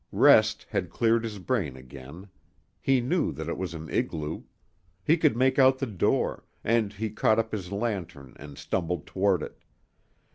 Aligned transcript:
Rest 0.11 0.65
had 0.67 0.89
cleared 0.89 1.23
his 1.23 1.37
brain 1.37 1.77
again. 1.77 2.27
He 2.81 3.01
knew 3.01 3.31
that 3.33 3.47
it 3.47 3.55
was 3.55 3.75
an 3.75 3.87
igloo. 3.91 4.45
He 5.03 5.15
could 5.15 5.37
make 5.37 5.59
out 5.59 5.77
the 5.77 5.85
door, 5.85 6.43
and 6.63 6.91
he 6.91 7.11
caught 7.11 7.37
up 7.37 7.51
his 7.51 7.71
lantern 7.71 8.33
and 8.39 8.57
stumbled 8.57 9.05
toward 9.05 9.43
it. 9.43 9.59